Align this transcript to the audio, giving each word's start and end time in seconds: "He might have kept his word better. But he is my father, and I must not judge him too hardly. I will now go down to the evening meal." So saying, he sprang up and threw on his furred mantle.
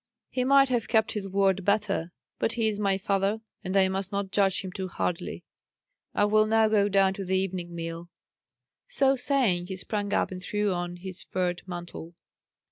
"He 0.31 0.43
might 0.43 0.69
have 0.69 0.87
kept 0.87 1.11
his 1.11 1.27
word 1.27 1.63
better. 1.63 2.11
But 2.39 2.53
he 2.53 2.67
is 2.67 2.79
my 2.79 2.97
father, 2.97 3.39
and 3.63 3.77
I 3.77 3.87
must 3.87 4.11
not 4.11 4.31
judge 4.31 4.61
him 4.63 4.71
too 4.71 4.87
hardly. 4.87 5.43
I 6.15 6.25
will 6.25 6.47
now 6.47 6.67
go 6.69 6.89
down 6.89 7.13
to 7.13 7.23
the 7.23 7.37
evening 7.37 7.75
meal." 7.75 8.09
So 8.87 9.15
saying, 9.15 9.67
he 9.67 9.75
sprang 9.75 10.11
up 10.11 10.31
and 10.31 10.41
threw 10.41 10.73
on 10.73 10.95
his 10.95 11.21
furred 11.21 11.61
mantle. 11.67 12.15